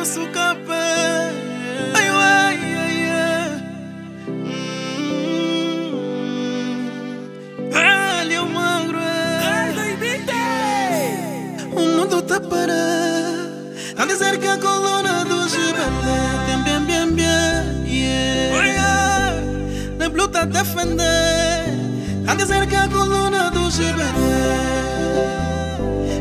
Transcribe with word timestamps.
nosso 0.00 0.26
capé. 0.28 1.30
Ai, 1.94 2.08
ai, 2.08 2.58
ai, 2.84 2.96
ai. 3.10 3.50
Hum. 4.28 4.96
É 7.74 8.40
o 8.40 8.48
magro, 8.48 8.98
é. 8.98 9.60
O 11.76 11.80
mundo 11.80 12.22
tá 12.22 12.40
parado. 12.40 13.50
A 13.98 14.06
dizer 14.06 14.38
que 14.38 14.46
a 14.46 14.56
coluna 14.56 15.26
do 15.26 15.46
Gibelé 15.46 16.20
tem 16.46 16.62
bem, 16.64 16.80
bem, 16.86 17.12
bem. 17.12 17.86
Yeah. 17.86 19.42
Na 19.98 20.08
blue 20.08 20.28
tá 20.28 20.46
defender. 20.46 21.76
A 22.26 22.34
dizer 22.36 22.66
que 22.66 22.74
a 22.74 22.88
coluna 22.88 23.50
do 23.50 23.70
Gibelé. 23.70 24.60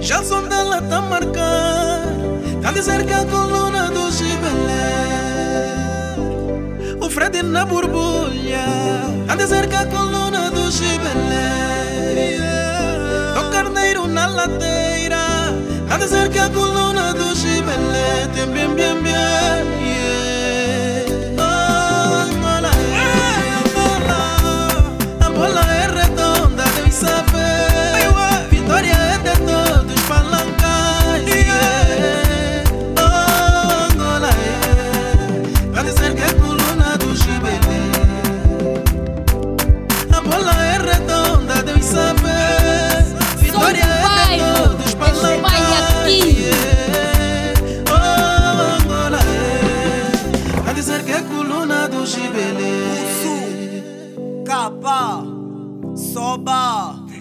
Já 0.00 0.20
o 0.20 0.24
som 0.24 0.48
dela 0.48 0.80
tá 0.80 1.02
marcado. 1.02 2.15
A 2.66 2.72
dizer 2.72 3.06
que 3.06 3.12
a 3.12 3.24
coluna 3.24 3.90
do 3.90 4.10
Gibelé. 4.10 4.96
O 7.00 7.08
Fred 7.08 7.40
na 7.44 7.64
borbulha. 7.64 8.66
A 9.28 9.36
dizer 9.36 9.68
que 9.68 9.76
a 9.76 9.86
coluna 9.86 10.50
do 10.50 10.68
Gibelé. 10.72 12.40
O 13.38 13.50
carneiro 13.52 14.08
na 14.08 14.26
ladeira. 14.26 14.95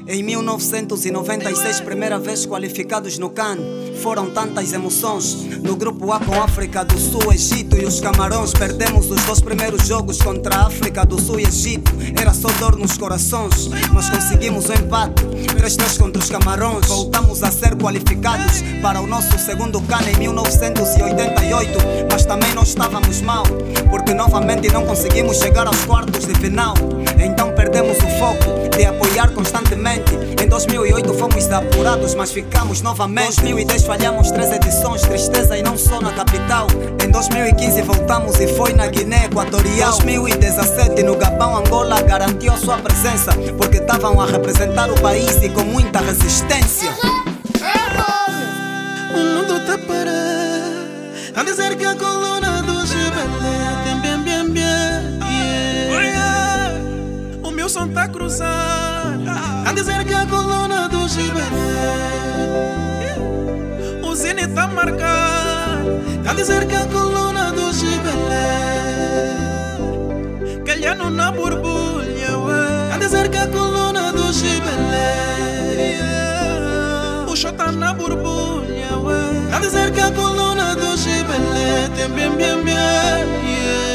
Em 0.08 0.22
1996, 0.22 1.80
primeira 1.80 2.20
vez 2.20 2.46
qualificados 2.46 3.18
no 3.18 3.30
CAN. 3.30 3.58
Foram 4.04 4.30
tantas 4.30 4.74
emoções. 4.74 5.34
No 5.64 5.76
grupo 5.76 6.12
A 6.12 6.20
com 6.20 6.40
África 6.42 6.84
do 6.84 7.00
Sul, 7.00 7.34
Egito 7.34 7.76
e 7.76 7.86
os 7.86 8.00
Camarões. 8.00 8.54
Perdemos 8.54 9.10
os 9.10 9.24
dois 9.24 9.42
primeiros 9.42 9.88
jogos 9.88 10.22
contra 10.22 10.58
a 10.58 10.68
África 10.68 11.06
do 11.06 11.20
Sul 11.20 11.40
e 11.40 11.44
Egito. 11.44 11.92
Era 12.20 12.34
só 12.34 12.50
dor 12.60 12.78
nos 12.78 12.98
corações, 12.98 13.70
mas 13.94 14.10
conseguimos 14.10 14.66
o 14.66 14.74
empate. 14.74 15.24
3-3 15.24 15.98
contra 15.98 16.22
os 16.22 16.30
Camarões. 16.30 16.86
Voltamos 16.86 17.42
a 17.42 17.50
ser 17.50 17.76
qualificados 17.76 18.62
para 18.82 19.02
o 19.02 19.08
nosso 19.08 19.40
segundo 19.40 19.82
CAN 19.82 20.04
em 20.14 20.20
1988. 20.20 21.80
Mas 22.12 22.26
também 22.26 22.54
não 22.54 22.64
estávamos 22.64 23.22
mal, 23.22 23.44
porque 23.90 24.14
novamente 24.14 24.72
não 24.72 24.86
conseguimos 24.86 25.38
chegar 25.38 25.66
aos 25.66 25.84
quartos 25.86 26.28
de 26.28 26.36
final. 26.36 26.76
Então 27.18 27.55
perdemos 27.66 27.98
o 27.98 28.20
foco 28.20 28.70
de 28.78 28.86
apoiar 28.86 29.32
constantemente. 29.32 30.14
Em 30.40 30.48
2008 30.48 31.14
fomos 31.16 31.50
apurados, 31.52 32.14
mas 32.14 32.32
ficamos 32.32 32.82
novamente. 32.82 33.42
2010 33.42 33.84
falhamos 33.86 34.30
três 34.30 34.52
edições, 34.52 35.02
tristeza 35.02 35.58
e 35.58 35.64
não 35.64 35.76
só 35.76 36.00
na 36.00 36.14
capital. 36.14 36.68
Em 37.04 37.10
2015 37.10 37.82
voltamos 37.82 38.40
e 38.40 38.48
foi 38.50 38.74
na 38.74 38.86
Guiné 38.86 39.26
Equatorial. 39.26 39.98
2017 39.98 41.02
no 41.02 41.16
Gabão, 41.16 41.58
Angola 41.58 42.00
garantiu 42.04 42.54
a 42.54 42.58
sua 42.58 42.78
presença, 42.78 43.32
porque 43.58 43.78
estavam 43.78 44.22
a 44.22 44.28
representar 44.28 44.92
o 44.92 45.02
país 45.02 45.42
e 45.42 45.50
com 45.50 45.64
muita 45.64 46.00
resistência. 46.02 46.92
O 49.12 49.18
mundo 49.18 49.66
tá 49.66 49.78
parado 49.78 51.36
A 51.36 51.44
dizer 51.44 51.76
que 51.76 51.86
a 51.86 51.96
coluna 51.96 52.45
Tá 57.76 58.08
cruzado 58.08 59.22
A 59.68 59.74
dizer 59.74 60.06
que 60.06 60.14
a 60.14 60.26
coluna 60.26 60.88
do 60.88 61.10
Gibelé 61.10 61.44
O 64.02 64.16
Zine 64.16 64.48
tá 64.48 64.66
marcado 64.66 66.02
A 66.26 66.34
dizer 66.34 66.66
que 66.68 66.74
a 66.74 66.86
coluna 66.86 67.52
do 67.52 67.74
Gibelé 67.74 69.36
Calhando 70.66 71.10
na 71.10 71.34
borbulha 71.34 72.38
ué. 72.38 72.94
A 72.94 72.98
dizer 72.98 73.30
que 73.30 73.38
a 73.38 73.48
coluna 73.48 74.14
do 74.14 74.32
Gibelé 74.32 75.18
O 77.28 77.36
show 77.36 77.52
tá 77.52 77.74
na 77.74 77.94
borbulha 77.94 78.98
ué. 79.04 79.54
A 79.54 79.60
dizer 79.60 79.92
que 79.92 80.00
a 80.00 80.12
coluna 80.12 80.78
do 80.78 80.96
Gibelé 80.96 81.90
Tem 81.94 82.10
bem, 82.10 82.32
bem, 82.38 82.64
bem 82.64 82.74
yeah. 82.74 83.95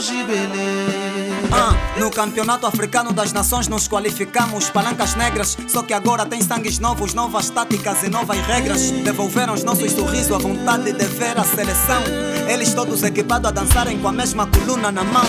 Gibelé. 0.00 1.08
Ah, 1.52 1.74
no 1.98 2.10
Campeonato 2.10 2.66
Africano 2.66 3.12
das 3.12 3.32
Nações 3.32 3.68
nos 3.68 3.88
qualificamos 3.88 4.70
palancas 4.70 5.14
negras. 5.14 5.56
Só 5.66 5.82
que 5.82 5.92
agora 5.92 6.26
tem 6.26 6.40
sangues 6.42 6.78
novos, 6.78 7.14
novas 7.14 7.50
táticas 7.50 8.02
e 8.02 8.08
novas 8.08 8.38
regras. 8.46 8.90
Devolveram 8.90 9.54
os 9.54 9.64
nossos 9.64 9.92
sorrisos, 9.92 10.32
a 10.32 10.38
vontade 10.38 10.92
de 10.92 11.04
ver 11.04 11.38
a 11.38 11.44
seleção. 11.44 12.02
Eles 12.48 12.72
todos 12.74 13.02
equipados 13.02 13.48
a 13.48 13.52
dançarem 13.52 13.98
com 13.98 14.08
a 14.08 14.12
mesma 14.12 14.46
coluna 14.46 14.92
na 14.92 15.04
mão. 15.04 15.26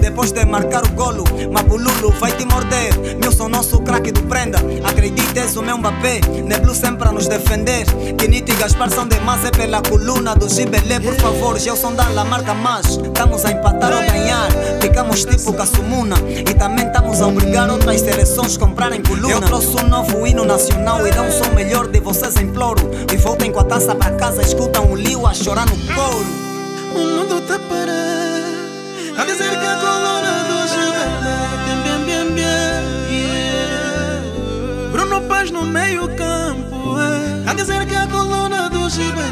Depois 0.00 0.32
de 0.32 0.44
marcar 0.44 0.84
o 0.84 0.90
golo, 0.92 1.24
Mapululu 1.50 2.10
vai 2.12 2.32
te 2.32 2.44
morder. 2.44 2.92
Milson, 3.18 3.48
nosso 3.48 3.80
craque 3.82 4.12
do 4.12 4.22
prenda. 4.22 4.58
Acredite, 4.84 5.38
és 5.38 5.56
o 5.56 5.62
meu 5.62 5.78
Mbappé. 5.78 6.20
Neblu 6.44 6.74
sempre 6.74 7.08
a 7.08 7.12
nos 7.12 7.28
defender. 7.28 7.84
Quinito 8.18 8.52
e 8.52 8.54
Gaspar 8.56 8.90
são 8.90 9.06
demais, 9.06 9.44
é 9.44 9.50
pela 9.50 9.82
coluna 9.82 10.34
do 10.34 10.48
Gibelé. 10.48 11.00
Por 11.00 11.14
favor, 11.16 11.58
Gelson 11.58 11.94
dá 11.94 12.08
la 12.08 12.24
marca 12.24 12.54
mais. 12.54 12.86
Estamos 12.86 13.44
a 13.44 13.52
empatar 13.52 13.92
Ficamos 15.12 15.24
tipo 15.24 15.52
Cassumuna. 15.52 16.16
E 16.28 16.54
também 16.54 16.86
estamos 16.86 17.20
a 17.20 17.26
obrigar 17.26 17.68
outras 17.70 18.00
seleções 18.00 18.56
a 18.56 18.58
comprarem 18.58 19.02
coluna. 19.02 19.34
Eu 19.34 19.40
trouxe 19.42 19.76
um 19.76 19.88
novo 19.88 20.26
hino 20.26 20.44
nacional 20.44 21.06
e 21.06 21.10
dá 21.10 21.22
um 21.22 21.30
som 21.30 21.50
melhor 21.54 21.86
de 21.88 22.00
vocês, 22.00 22.36
imploro. 22.36 22.90
E 23.12 23.16
voltem 23.18 23.52
com 23.52 23.60
a 23.60 23.64
taça 23.64 23.94
pra 23.94 24.12
casa, 24.12 24.40
escutam 24.42 24.90
o 24.90 24.96
Liu 24.96 25.26
a 25.26 25.34
chorar 25.34 25.66
no 25.66 25.76
couro. 25.94 26.26
O 26.94 26.98
mundo 26.98 27.40
tá 27.46 27.58
parado. 27.58 27.92
A 29.18 29.24
dizer 29.24 29.50
que 29.50 29.66
a 29.66 29.76
coluna 29.76 30.44
do 30.48 30.66
Gibelé 30.68 31.48
tem 31.66 31.76
bem, 31.82 31.98
bem, 32.06 32.34
bem. 32.34 32.44
yeah. 33.10 34.22
Bruno 34.90 35.20
Paz 35.22 35.50
no 35.50 35.62
meio 35.66 36.08
campo. 36.16 36.98
é. 36.98 37.50
A 37.50 37.54
dizer 37.54 37.84
que 37.86 37.94
a 37.94 38.06
coluna 38.06 38.70
do 38.70 38.88
Gibelé. 38.88 39.22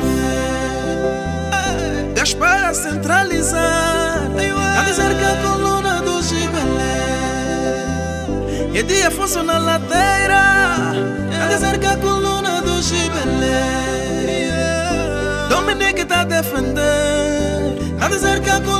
Gaspar 2.15 2.65
a 2.65 2.75
centralizar. 2.75 4.29
A 4.79 4.83
dizer 4.85 5.15
que 5.17 5.25
a 5.25 5.37
coluna 5.43 5.70
E 8.73 8.83
dia 8.83 9.09
Afonso 9.09 9.43
na 9.43 9.59
ladeira. 9.59 10.93
A 11.43 11.47
dizer 11.49 11.79
que 11.79 11.87
a 11.87 11.97
coluna 11.97 12.63
do 12.63 12.81
Gibelé. 12.83 13.91
Dominique 15.49 16.05
tá 16.05 16.21
a 16.21 16.25
defender 16.25 17.77
A 18.01 18.09
dizer 18.09 18.41
que 18.41 18.51
a 18.51 18.61
coluna 18.61 18.80